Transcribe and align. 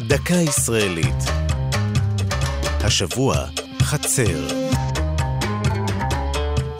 דקה 0.00 0.34
ישראלית. 0.34 1.24
השבוע 2.80 3.36
חצר. 3.82 4.46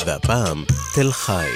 והפעם 0.06 0.64
תל 0.94 1.10
חי. 1.12 1.46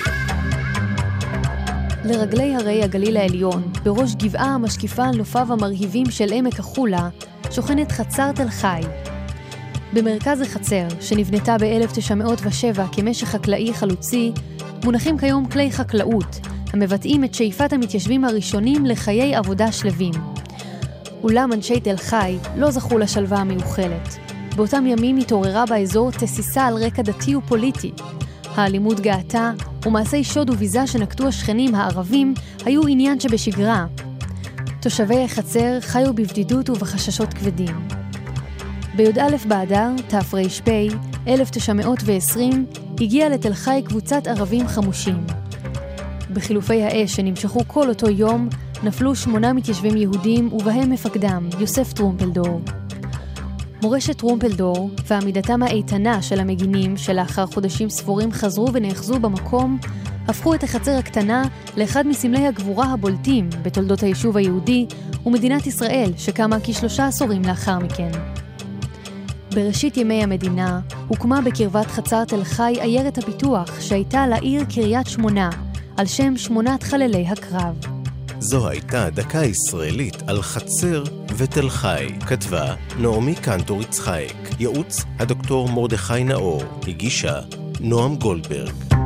לרגלי 2.04 2.54
הרי 2.54 2.84
הגליל 2.84 3.16
העליון, 3.16 3.72
בראש 3.82 4.14
גבעה 4.14 4.54
המשקיפה 4.54 5.04
על 5.04 5.16
נופיו 5.16 5.52
המרהיבים 5.52 6.10
של 6.10 6.32
עמק 6.32 6.58
החולה, 6.58 7.08
שוכנת 7.50 7.92
חצר 7.92 8.32
תל 8.32 8.48
חי. 8.48 8.80
במרכז 9.92 10.40
החצר, 10.40 10.86
שנבנתה 11.00 11.56
ב-1907 11.60 12.80
כמשך 12.92 13.28
חקלאי 13.28 13.74
חלוצי, 13.74 14.32
מונחים 14.84 15.18
כיום 15.18 15.46
כלי 15.46 15.72
חקלאות, 15.72 16.40
המבטאים 16.72 17.24
את 17.24 17.34
שאיפת 17.34 17.72
המתיישבים 17.72 18.24
הראשונים 18.24 18.86
לחיי 18.86 19.34
עבודה 19.34 19.72
שלווים. 19.72 20.39
אולם 21.22 21.52
אנשי 21.52 21.80
תל 21.80 21.96
חי 21.96 22.36
לא 22.56 22.70
זכו 22.70 22.98
לשלווה 22.98 23.38
המיוחלת. 23.38 24.16
באותם 24.56 24.86
ימים 24.86 25.16
התעוררה 25.16 25.64
באזור 25.66 26.10
תסיסה 26.10 26.66
על 26.66 26.74
רקע 26.74 27.02
דתי 27.02 27.34
ופוליטי. 27.34 27.92
האלימות 28.54 29.00
גאתה, 29.00 29.52
ומעשי 29.86 30.24
שוד 30.24 30.50
וביזה 30.50 30.86
שנקטו 30.86 31.28
השכנים 31.28 31.74
הערבים 31.74 32.34
היו 32.64 32.86
עניין 32.86 33.20
שבשגרה. 33.20 33.86
תושבי 34.82 35.24
החצר 35.24 35.80
חיו 35.80 36.14
בבדידות 36.14 36.70
ובחששות 36.70 37.34
כבדים. 37.34 37.88
בי"א 38.96 39.36
באדר, 39.48 39.88
תר"פ, 40.08 40.34
1920, 41.28 42.66
הגיעה 43.00 43.28
לתל 43.28 43.54
חי 43.54 43.82
קבוצת 43.84 44.26
ערבים 44.26 44.68
חמושים. 44.68 45.39
בחילופי 46.32 46.82
האש 46.82 47.16
שנמשכו 47.16 47.60
כל 47.66 47.88
אותו 47.88 48.10
יום, 48.10 48.48
נפלו 48.82 49.14
שמונה 49.14 49.52
מתיישבים 49.52 49.96
יהודים 49.96 50.52
ובהם 50.52 50.90
מפקדם, 50.90 51.48
יוסף 51.58 51.92
טרומפלדור. 51.92 52.60
מורשת 53.82 54.18
טרומפלדור 54.18 54.90
ועמידתם 55.06 55.62
האיתנה 55.62 56.22
של 56.22 56.40
המגינים 56.40 56.96
שלאחר 56.96 57.46
חודשים 57.46 57.90
ספורים 57.90 58.32
חזרו 58.32 58.72
ונאחזו 58.72 59.18
במקום, 59.18 59.78
הפכו 60.28 60.54
את 60.54 60.62
החצר 60.62 60.96
הקטנה 60.98 61.42
לאחד 61.76 62.06
מסמלי 62.06 62.46
הגבורה 62.46 62.86
הבולטים 62.92 63.48
בתולדות 63.62 64.02
היישוב 64.02 64.36
היהודי 64.36 64.86
ומדינת 65.26 65.66
ישראל 65.66 66.12
שקמה 66.16 66.56
כשלושה 66.62 67.06
עשורים 67.06 67.42
לאחר 67.42 67.78
מכן. 67.78 68.10
בראשית 69.54 69.96
ימי 69.96 70.22
המדינה 70.22 70.80
הוקמה 71.08 71.40
בקרבת 71.40 71.86
חצר 71.86 72.24
תל 72.24 72.44
חי 72.44 72.76
עיירת 72.80 73.18
הפיתוח 73.18 73.80
שהייתה 73.80 74.26
לעיר 74.26 74.64
קריית 74.64 75.06
שמונה, 75.06 75.50
על 76.00 76.06
שם 76.06 76.36
שמונת 76.36 76.82
חללי 76.82 77.26
הקרב. 77.28 77.74
זו 78.38 78.68
הייתה 78.68 79.10
דקה 79.10 79.44
ישראלית 79.44 80.22
על 80.26 80.42
חצר 80.42 81.04
ותל 81.36 81.68
חי. 81.68 82.06
כתבה 82.26 82.74
נעמי 82.98 83.34
קנטור 83.34 83.82
יצחייק. 83.82 84.36
ייעוץ 84.60 85.04
הדוקטור 85.18 85.68
מרדכי 85.68 86.24
נאור. 86.24 86.62
הגישה 86.88 87.40
נועם 87.80 88.16
גולדברג. 88.16 88.99